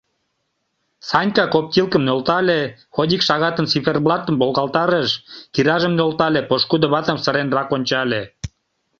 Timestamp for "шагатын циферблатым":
3.27-4.35